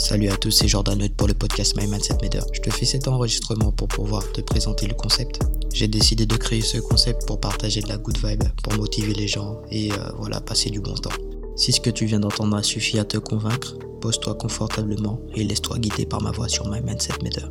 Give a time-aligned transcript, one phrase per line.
[0.00, 2.40] Salut à tous, c'est Jordan pour le podcast My Mindset Matter.
[2.54, 5.40] Je te fais cet enregistrement pour pouvoir te présenter le concept.
[5.74, 9.28] J'ai décidé de créer ce concept pour partager de la good vibe, pour motiver les
[9.28, 11.10] gens et euh, voilà, passer du bon temps.
[11.54, 15.78] Si ce que tu viens d'entendre a suffi à te convaincre, pose-toi confortablement et laisse-toi
[15.78, 17.44] guider par ma voix sur My Mindset Matter.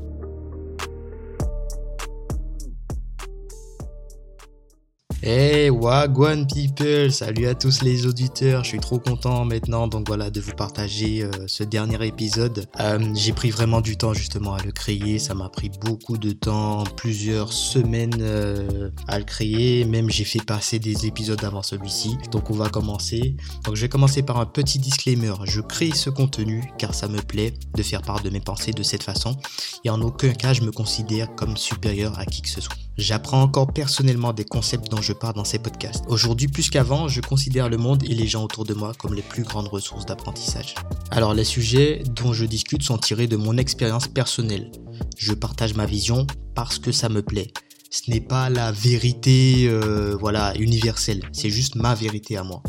[5.22, 10.30] Hey Wagwan people, salut à tous les auditeurs, je suis trop content maintenant donc voilà
[10.30, 12.66] de vous partager euh, ce dernier épisode.
[12.80, 16.32] Euh, j'ai pris vraiment du temps justement à le créer, ça m'a pris beaucoup de
[16.32, 22.18] temps, plusieurs semaines euh, à le créer, même j'ai fait passer des épisodes avant celui-ci.
[22.32, 23.36] Donc on va commencer.
[23.66, 27.22] Donc je vais commencer par un petit disclaimer, je crée ce contenu car ça me
[27.22, 29.36] plaît de faire part de mes pensées de cette façon
[29.84, 32.89] et en aucun cas je me considère comme supérieur à qui que ce soit.
[33.00, 36.04] J'apprends encore personnellement des concepts dont je parle dans ces podcasts.
[36.10, 39.22] Aujourd'hui, plus qu'avant, je considère le monde et les gens autour de moi comme les
[39.22, 40.76] plus grandes ressources d'apprentissage.
[41.10, 44.70] Alors, les sujets dont je discute sont tirés de mon expérience personnelle.
[45.18, 47.54] Je partage ma vision parce que ça me plaît.
[47.90, 51.22] Ce n'est pas la vérité, euh, voilà, universelle.
[51.32, 52.62] C'est juste ma vérité à moi.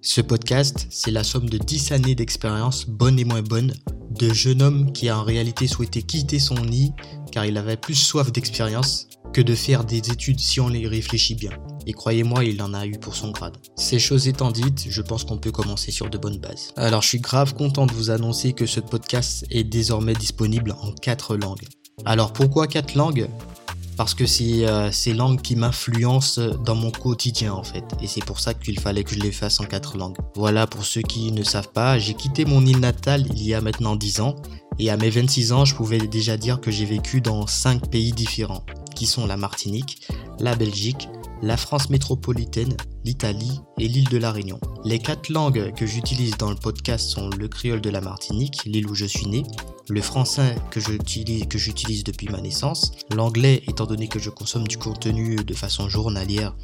[0.00, 3.74] Ce podcast, c'est la somme de 10 années d'expérience, bonnes et moins bonnes,
[4.18, 6.92] de jeune homme qui a en réalité souhaité quitter son nid
[7.30, 9.08] car il avait plus soif d'expérience
[9.40, 11.52] de faire des études si on les réfléchit bien.
[11.86, 13.56] Et croyez-moi, il en a eu pour son grade.
[13.76, 16.72] Ces choses étant dites, je pense qu'on peut commencer sur de bonnes bases.
[16.76, 20.92] Alors je suis grave content de vous annoncer que ce podcast est désormais disponible en
[20.92, 21.64] 4 langues.
[22.04, 23.28] Alors pourquoi 4 langues?
[23.96, 27.84] Parce que c'est euh, ces langues qui m'influencent dans mon quotidien en fait.
[28.00, 30.16] Et c'est pour ça qu'il fallait que je les fasse en quatre langues.
[30.36, 33.60] Voilà, pour ceux qui ne savent pas, j'ai quitté mon île natale il y a
[33.60, 34.36] maintenant 10 ans.
[34.78, 38.12] Et à mes 26 ans, je pouvais déjà dire que j'ai vécu dans 5 pays
[38.12, 38.62] différents
[38.98, 40.08] qui sont la Martinique,
[40.40, 41.08] la Belgique,
[41.40, 44.58] la France métropolitaine, l'Italie et l'île de la Réunion.
[44.84, 48.88] Les quatre langues que j'utilise dans le podcast sont le créole de la Martinique, l'île
[48.88, 49.44] où je suis né,
[49.88, 54.66] le français que j'utilise, que j'utilise depuis ma naissance, l'anglais étant donné que je consomme
[54.68, 56.54] du contenu de façon journalière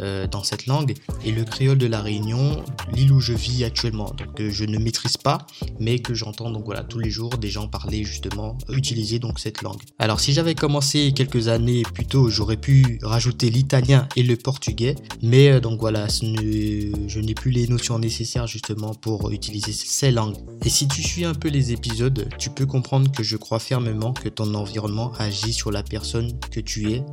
[0.00, 0.94] euh, dans cette langue,
[1.24, 4.78] et le créole de la Réunion, l'île où je vis actuellement, donc que je ne
[4.78, 5.46] maîtrise pas,
[5.80, 9.62] mais que j'entends donc voilà tous les jours des gens parler justement, utiliser donc cette
[9.62, 9.80] langue.
[9.98, 14.96] Alors si j'avais commencé quelques années plus tôt, j'aurais pu rajouter l'italien et le portugais,
[15.22, 20.36] mais euh, donc voilà, je n'ai plus les notions nécessaires justement pour utiliser ces langues.
[20.64, 24.12] Et si tu suis un peu les épisodes, tu peux comprendre que je crois fermement
[24.12, 27.04] que ton environnement agit sur la personne que tu es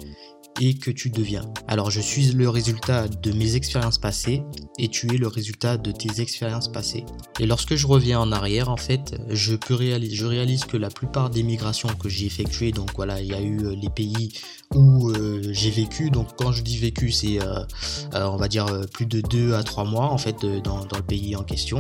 [0.60, 1.44] et que tu deviens.
[1.68, 4.44] Alors je suis le résultat de mes expériences passées
[4.78, 7.06] et tu es le résultat de tes expériences passées.
[7.40, 10.90] Et lorsque je reviens en arrière, en fait, je peux réaliser, je réalise que la
[10.90, 14.34] plupart des migrations que j'ai effectuées, donc voilà, il y a eu euh, les pays
[14.74, 16.10] où euh, j'ai vécu.
[16.10, 17.64] Donc quand je dis vécu, c'est euh,
[18.14, 21.36] on va dire plus de 2 à 3 mois en fait dans, dans le pays
[21.36, 21.80] en question.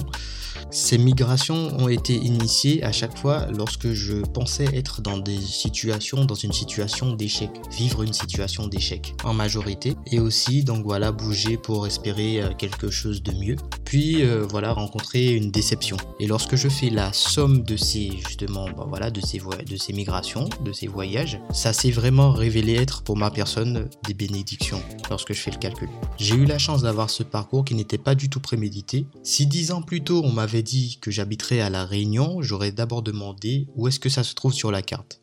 [0.71, 6.25] Ces migrations ont été initiées à chaque fois lorsque je pensais être dans des situations,
[6.25, 11.57] dans une situation d'échec, vivre une situation d'échec en majorité, et aussi donc voilà bouger
[11.57, 15.97] pour espérer euh, quelque chose de mieux, puis euh, voilà rencontrer une déception.
[16.19, 19.93] Et lorsque je fais la somme de ces justement ben voilà de ces de ces
[19.93, 25.33] migrations, de ces voyages, ça s'est vraiment révélé être pour ma personne des bénédictions lorsque
[25.33, 25.89] je fais le calcul.
[26.17, 29.07] J'ai eu la chance d'avoir ce parcours qui n'était pas du tout prémédité.
[29.23, 32.73] Si dix ans plus tôt on m'a m'avait dit que j'habiterais à La Réunion, j'aurais
[32.73, 35.22] d'abord demandé où est-ce que ça se trouve sur la carte.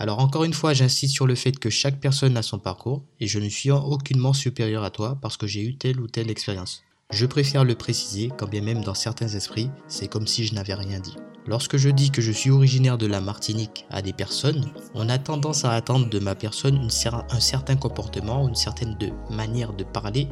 [0.00, 3.26] Alors encore une fois, j'insiste sur le fait que chaque personne a son parcours et
[3.26, 6.84] je ne suis aucunement supérieur à toi parce que j'ai eu telle ou telle expérience.
[7.10, 10.74] Je préfère le préciser, quand bien même dans certains esprits, c'est comme si je n'avais
[10.74, 11.16] rien dit.
[11.46, 15.18] Lorsque je dis que je suis originaire de la Martinique à des personnes, on a
[15.18, 16.86] tendance à attendre de ma personne
[17.30, 18.96] un certain comportement, une certaine
[19.30, 20.28] manière de parler,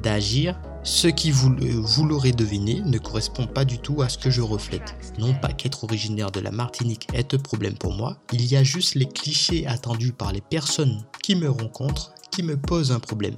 [0.00, 4.30] d'agir ce qui, vous, vous l'aurez deviné, ne correspond pas du tout à ce que
[4.30, 4.96] je reflète.
[5.18, 8.64] Non pas qu'être originaire de la Martinique est un problème pour moi, il y a
[8.64, 13.36] juste les clichés attendus par les personnes qui me rencontrent qui me posent un problème.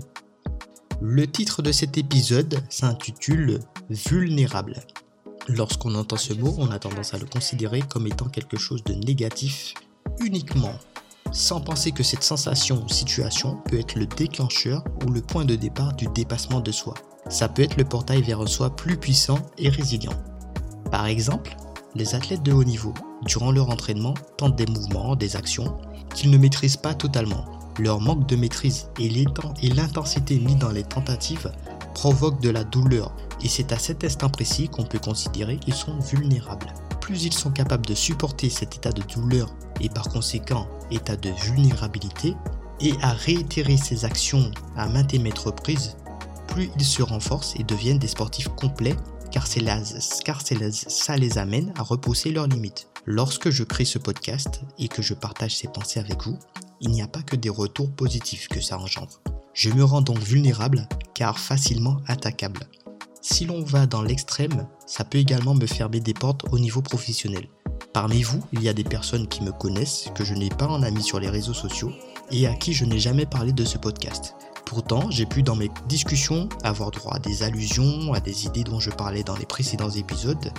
[1.03, 4.81] Le titre de cet épisode s'intitule Vulnérable.
[5.49, 8.94] Lorsqu'on entend ce mot, on a tendance à le considérer comme étant quelque chose de
[8.94, 9.75] négatif
[10.20, 10.73] uniquement,
[11.32, 15.56] sans penser que cette sensation ou situation peut être le déclencheur ou le point de
[15.56, 16.94] départ du dépassement de soi
[17.34, 20.14] ça peut être le portail vers un soi plus puissant et résilient.
[20.92, 21.56] Par exemple,
[21.96, 22.94] les athlètes de haut niveau,
[23.25, 25.76] durant leur entraînement, tentent des mouvements, des actions
[26.14, 27.44] qu'ils ne maîtrisent pas totalement.
[27.81, 29.08] Leur manque de maîtrise et
[29.75, 31.50] l'intensité mise dans les tentatives
[31.92, 35.98] provoquent de la douleur et c'est à cet instant précis qu'on peut considérer qu'ils sont
[35.98, 36.72] vulnérables.
[37.00, 41.30] Plus ils sont capables de supporter cet état de douleur et par conséquent état de
[41.30, 42.37] vulnérabilité
[42.80, 45.96] et à réitérer ces actions à maintes et maintes reprises,
[46.54, 48.94] plus ils se renforcent et deviennent des sportifs complets
[49.32, 49.44] car,
[50.24, 52.86] car ça les amène à repousser leurs limites.
[53.06, 56.38] Lorsque je crée ce podcast et que je partage ces pensées avec vous,
[56.80, 59.20] il n'y a pas que des retours positifs que ça engendre.
[59.52, 62.68] Je me rends donc vulnérable car facilement attaquable.
[63.20, 67.48] Si l'on va dans l'extrême, ça peut également me fermer des portes au niveau professionnel.
[67.92, 70.84] Parmi vous, il y a des personnes qui me connaissent, que je n'ai pas en
[70.84, 71.90] ami sur les réseaux sociaux
[72.30, 74.36] et à qui je n'ai jamais parlé de ce podcast.
[74.75, 78.81] Pourtant, j'ai pu dans mes discussions avoir droit à des allusions, à des idées dont
[78.81, 80.53] je parlais dans les précédents épisodes,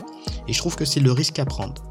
[0.47, 1.83] et je trouve que c'est le risque à prendre.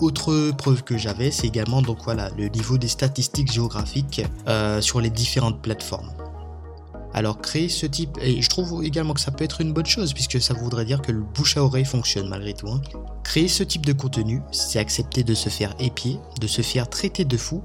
[0.00, 5.00] Autre preuve que j'avais, c'est également donc voilà le niveau des statistiques géographiques euh, sur
[5.00, 6.10] les différentes plateformes.
[7.14, 10.12] Alors créer ce type, et je trouve également que ça peut être une bonne chose
[10.14, 12.68] puisque ça voudrait dire que le bouche à oreille fonctionne malgré tout.
[12.68, 12.80] Hein.
[13.22, 17.24] Créer ce type de contenu, c'est accepter de se faire épier, de se faire traiter
[17.24, 17.62] de fou,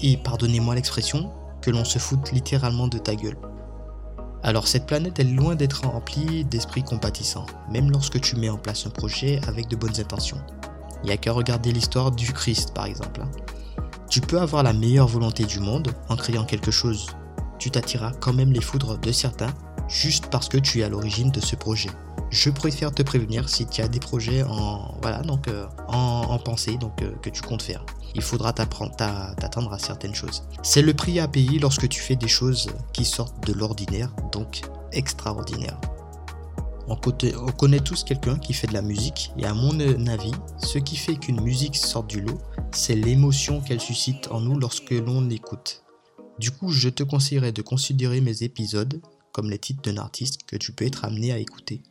[0.00, 1.32] et pardonnez-moi l'expression,
[1.66, 3.36] que l'on se foute littéralement de ta gueule.
[4.44, 8.86] Alors cette planète est loin d'être remplie d'esprits compatissants, même lorsque tu mets en place
[8.86, 10.40] un projet avec de bonnes intentions.
[11.02, 13.20] Il n'y a qu'à regarder l'histoire du Christ par exemple.
[13.22, 13.82] Hein.
[14.08, 17.08] Tu peux avoir la meilleure volonté du monde en créant quelque chose.
[17.58, 19.52] Tu t'attireras quand même les foudres de certains
[19.88, 21.90] juste parce que tu es à l'origine de ce projet
[22.30, 25.66] je préfère te prévenir si tu as des projets en voilà donc euh,
[26.30, 27.84] en, pensée donc euh, que tu comptes faire.
[28.14, 30.44] Il faudra t'attendre à certaines choses.
[30.62, 34.62] C'est le prix à payer lorsque tu fais des choses qui sortent de l'ordinaire, donc
[34.92, 35.78] extraordinaire.
[36.88, 40.78] On, on connaît tous quelqu'un qui fait de la musique et à mon avis, ce
[40.78, 42.38] qui fait qu'une musique sorte du lot,
[42.72, 45.82] c'est l'émotion qu'elle suscite en nous lorsque l'on l'écoute.
[46.38, 49.00] Du coup, je te conseillerais de considérer mes épisodes
[49.32, 51.82] comme les titres d'un artiste que tu peux être amené à écouter.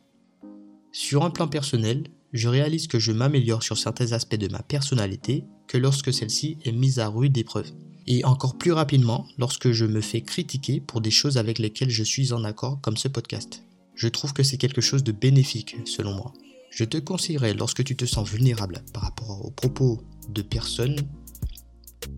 [0.92, 5.44] Sur un plan personnel, je réalise que je m'améliore sur certains aspects de ma personnalité
[5.68, 7.70] que lorsque celle-ci est mise à rude épreuve.
[8.06, 12.04] Et encore plus rapidement lorsque je me fais critiquer pour des choses avec lesquelles je
[12.04, 13.64] suis en accord comme ce podcast.
[13.94, 16.32] Je trouve que c'est quelque chose de bénéfique selon moi.
[16.70, 20.96] Je te conseillerais lorsque tu te sens vulnérable par rapport aux propos de personnes,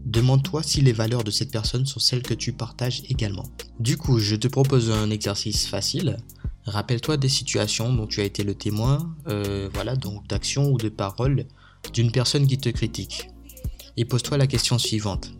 [0.05, 3.44] demande-toi si les valeurs de cette personne sont celles que tu partages également.
[3.78, 6.16] Du coup, je te propose un exercice facile
[6.69, 10.91] Rappelle-toi des situations dont tu as été le témoin, euh, voilà, donc d'actions ou de
[10.91, 11.47] paroles
[11.94, 13.31] d'une personne qui te critique.
[13.97, 15.32] Et pose-toi la question suivante.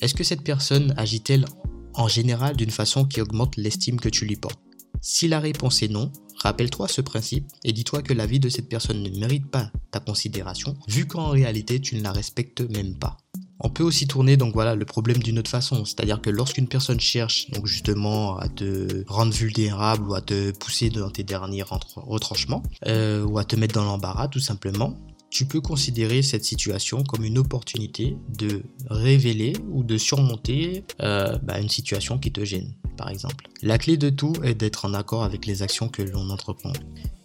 [0.00, 1.46] Est-ce que cette personne agit-elle
[1.94, 4.60] en général d'une façon qui augmente l'estime que tu lui portes?
[5.00, 8.68] Si la réponse est non, rappelle-toi ce principe et dis-toi que la vie de cette
[8.68, 13.16] personne ne mérite pas ta considération, vu qu'en réalité tu ne la respectes même pas.
[13.60, 17.00] On peut aussi tourner donc voilà le problème d'une autre façon, c'est-à-dire que lorsqu'une personne
[17.00, 23.24] cherche justement à te rendre vulnérable ou à te pousser dans tes derniers retranchements euh,
[23.24, 24.94] ou à te mettre dans l'embarras tout simplement,
[25.30, 31.60] tu peux considérer cette situation comme une opportunité de révéler ou de surmonter euh, bah,
[31.60, 33.46] une situation qui te gêne, par exemple.
[33.62, 36.72] La clé de tout est d'être en accord avec les actions que l'on entreprend.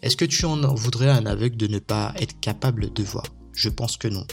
[0.01, 3.23] Est-ce que tu en voudrais un aveugle de ne pas être capable de voir?
[3.53, 4.25] Je pense que non.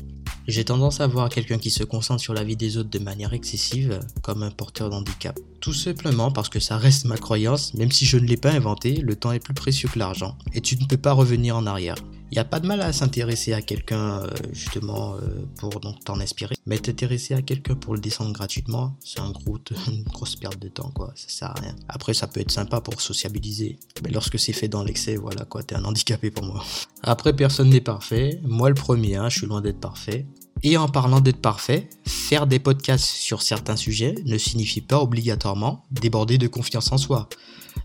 [0.48, 3.34] J'ai tendance à voir quelqu'un qui se concentre sur la vie des autres de manière
[3.34, 5.38] excessive comme un porteur d'handicap.
[5.60, 8.96] Tout simplement parce que ça reste ma croyance, même si je ne l'ai pas inventé,
[8.96, 11.96] le temps est plus précieux que l'argent, et tu ne peux pas revenir en arrière.
[12.30, 16.04] Il n'y a pas de mal à s'intéresser à quelqu'un euh, justement euh, pour donc
[16.04, 19.18] t'en inspirer, mais t'intéresser à quelqu'un pour le descendre gratuitement, c'est
[19.88, 21.74] une grosse perte de temps quoi, ça sert à rien.
[21.88, 25.64] Après ça peut être sympa pour sociabiliser, mais lorsque c'est fait dans l'excès, voilà quoi,
[25.64, 26.62] t'es un handicapé pour moi.
[27.02, 30.24] Après personne n'est parfait, moi le premier, hein, je suis loin d'être parfait.
[30.62, 35.84] Et en parlant d'être parfait, faire des podcasts sur certains sujets ne signifie pas obligatoirement
[35.90, 37.28] déborder de confiance en soi,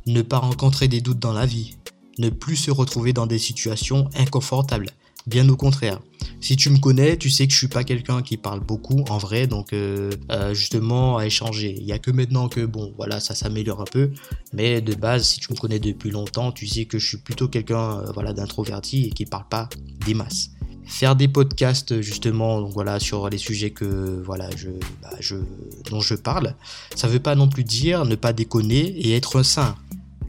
[0.06, 1.78] ne pas rencontrer des doutes dans la vie,
[2.18, 4.90] ne plus se retrouver dans des situations inconfortables.
[5.28, 6.00] Bien au contraire.
[6.40, 9.18] Si tu me connais, tu sais que je suis pas quelqu'un qui parle beaucoup en
[9.18, 11.76] vrai, donc euh, euh, justement à échanger.
[11.80, 14.12] Il y a que maintenant que bon, voilà, ça s'améliore un peu,
[14.54, 17.48] mais de base, si tu me connais depuis longtemps, tu sais que je suis plutôt
[17.48, 19.68] quelqu'un, euh, voilà, d'introverti et qui parle pas
[20.06, 20.52] des masses
[20.88, 24.70] faire des podcasts justement donc voilà sur les sujets que voilà je,
[25.02, 25.10] bah,
[25.90, 26.54] dont je parle
[26.96, 29.76] ça veut pas non plus dire ne pas déconner et être un saint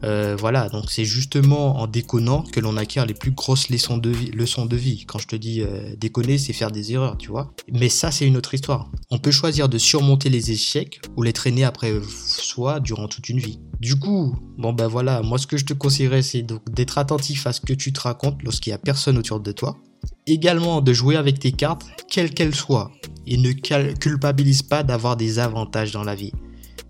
[0.03, 4.75] euh, voilà donc c'est justement en déconnant que l'on acquiert les plus grosses leçons de
[4.75, 7.53] vie quand je te dis euh, déconner c'est faire des erreurs tu vois.
[7.71, 8.91] Mais ça c'est une autre histoire.
[9.09, 13.39] On peut choisir de surmonter les échecs ou les traîner après soi durant toute une
[13.39, 13.59] vie.
[13.79, 17.53] Du coup, bon ben voilà, moi ce que je te conseillerais c'est d'être attentif à
[17.53, 19.77] ce que tu te racontes lorsqu'il y a personne autour de toi.
[20.27, 22.91] Également de jouer avec tes cartes, quelles qu'elles soient,
[23.25, 26.33] et ne culpabilise pas d'avoir des avantages dans la vie.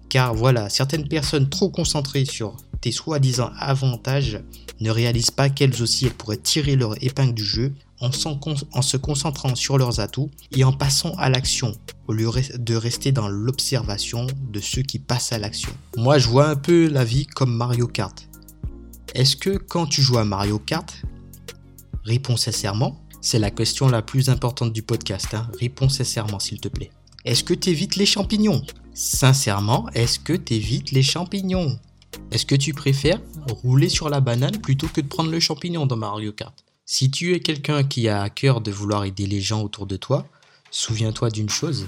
[0.10, 4.42] Car voilà, certaines personnes trop concentrées sur tes soi-disant avantages
[4.80, 9.56] ne réalisent pas qu'elles aussi elles pourraient tirer leur épingle du jeu en, se concentrant
[9.56, 11.74] sur leurs atouts et en passant à l'action
[12.08, 15.72] au lieu de rester dans l'observation de ceux qui passent à l'action.
[15.98, 18.28] Moi je vois un peu la vie comme Mario Kart.
[19.16, 20.94] Est-ce que quand tu joues à Mario Kart,
[22.04, 25.50] réponds sincèrement, c'est la question la plus importante du podcast, hein.
[25.60, 26.92] réponds sincèrement s'il te plaît.
[27.26, 28.62] Est-ce que tu évites les champignons?
[28.94, 31.78] Sincèrement, est-ce que tu évites les champignons?
[32.32, 35.98] Est-ce que tu préfères rouler sur la banane plutôt que de prendre le champignon dans
[35.98, 36.54] Mario Kart?
[36.86, 39.98] Si tu es quelqu'un qui a à cœur de vouloir aider les gens autour de
[39.98, 40.26] toi,
[40.72, 41.88] souviens-toi d'une chose,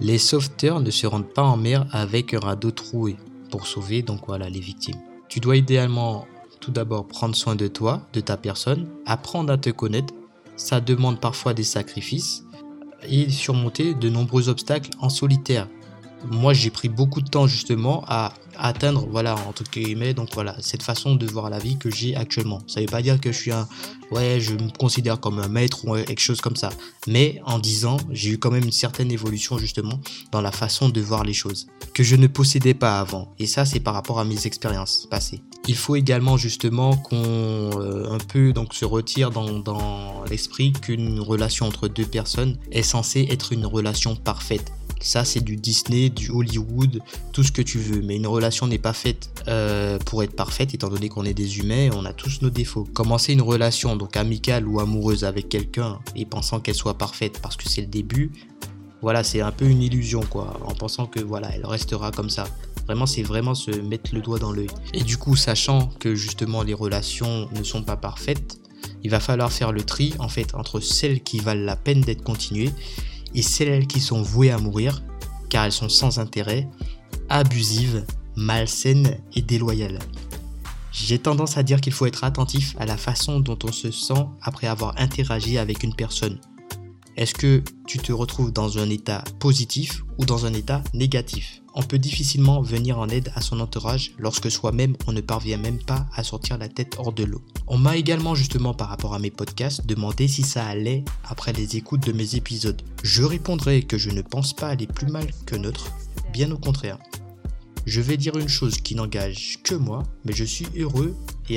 [0.00, 3.16] les sauveteurs ne se rendent pas en mer avec un radeau troué
[3.50, 5.00] pour sauver donc voilà les victimes.
[5.28, 6.26] Tu dois idéalement
[6.60, 10.14] tout d'abord prendre soin de toi, de ta personne, apprendre à te connaître.
[10.56, 12.44] Ça demande parfois des sacrifices
[13.08, 15.68] et surmonter de nombreux obstacles en solitaire.
[16.30, 20.82] Moi, j'ai pris beaucoup de temps justement à atteindre, voilà, entre guillemets, donc voilà, cette
[20.82, 22.60] façon de voir la vie que j'ai actuellement.
[22.66, 23.66] Ça veut pas dire que je suis un,
[24.10, 26.70] ouais, je me considère comme un maître ou quelque chose comme ça.
[27.06, 30.00] Mais en 10 ans, j'ai eu quand même une certaine évolution justement
[30.30, 33.34] dans la façon de voir les choses que je ne possédais pas avant.
[33.38, 35.42] Et ça, c'est par rapport à mes expériences passées.
[35.68, 41.66] Il faut également justement qu'on euh, un peu donc se retire dans l'esprit qu'une relation
[41.66, 44.72] entre deux personnes est censée être une relation parfaite.
[45.02, 47.00] Ça, c'est du Disney, du Hollywood,
[47.32, 48.02] tout ce que tu veux.
[48.02, 51.58] Mais une relation n'est pas faite euh, pour être parfaite, étant donné qu'on est des
[51.58, 52.86] humains on a tous nos défauts.
[52.94, 57.56] Commencer une relation, donc amicale ou amoureuse avec quelqu'un, et pensant qu'elle soit parfaite parce
[57.56, 58.32] que c'est le début,
[59.00, 60.60] voilà, c'est un peu une illusion, quoi.
[60.64, 62.44] En pensant que, voilà, elle restera comme ça.
[62.86, 64.68] Vraiment, c'est vraiment se mettre le doigt dans l'œil.
[64.94, 68.60] Et du coup, sachant que justement les relations ne sont pas parfaites,
[69.04, 72.22] il va falloir faire le tri, en fait, entre celles qui valent la peine d'être
[72.22, 72.70] continuées
[73.34, 75.02] et celles qui sont vouées à mourir
[75.48, 76.68] car elles sont sans intérêt,
[77.28, 79.98] abusives, malsaines et déloyales.
[80.92, 84.26] J'ai tendance à dire qu'il faut être attentif à la façon dont on se sent
[84.42, 86.38] après avoir interagi avec une personne.
[87.16, 91.61] Est-ce que tu te retrouves dans un état positif ou dans un état négatif?
[91.74, 95.82] On peut difficilement venir en aide à son entourage lorsque soi-même on ne parvient même
[95.82, 97.42] pas à sortir la tête hors de l'eau.
[97.66, 101.76] On m'a également justement par rapport à mes podcasts demandé si ça allait après les
[101.76, 102.82] écoutes de mes épisodes.
[103.02, 105.92] Je répondrai que je ne pense pas aller plus mal que neutre,
[106.32, 106.98] bien au contraire.
[107.86, 111.16] Je vais dire une chose qui n'engage que moi, mais je suis heureux
[111.48, 111.56] et,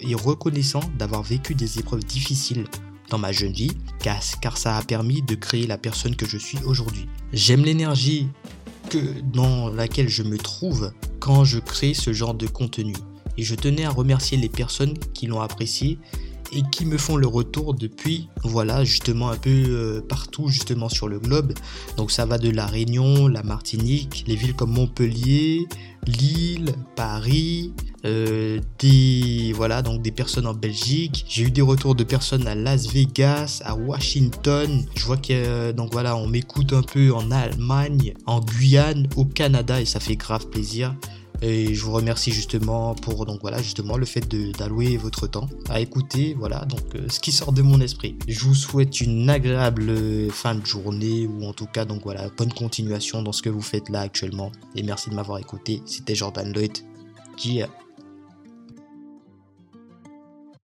[0.00, 2.66] et reconnaissant d'avoir vécu des épreuves difficiles
[3.10, 6.58] dans ma jeune vie, car, ça a permis de créer la personne que je suis
[6.64, 7.06] aujourd'hui.
[7.32, 8.28] J'aime l'énergie
[9.32, 12.94] dans laquelle je me trouve quand je crée ce genre de contenu.
[13.38, 15.98] Et je tenais à remercier les personnes qui l'ont apprécié
[16.52, 21.08] et qui me font le retour depuis, voilà, justement un peu euh, partout, justement sur
[21.08, 21.52] le globe.
[21.96, 25.66] Donc ça va de la Réunion, la Martinique, les villes comme Montpellier,
[26.06, 27.72] Lille, Paris,
[28.04, 31.24] euh, des voilà donc des personnes en Belgique.
[31.28, 34.84] J'ai eu des retours de personnes à Las Vegas, à Washington.
[34.94, 39.24] Je vois que euh, donc voilà on m'écoute un peu en Allemagne, en Guyane, au
[39.24, 40.94] Canada et ça fait grave plaisir.
[41.42, 44.26] Et je vous remercie justement pour donc voilà justement le fait
[44.56, 48.16] d'allouer votre temps à écouter voilà donc euh, ce qui sort de mon esprit.
[48.26, 52.52] Je vous souhaite une agréable fin de journée ou en tout cas donc voilà bonne
[52.52, 55.82] continuation dans ce que vous faites là actuellement et merci de m'avoir écouté.
[55.84, 56.78] C'était Jordan Lloyd.
[57.36, 57.68] Gia.